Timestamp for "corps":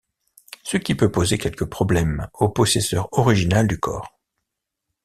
3.79-4.17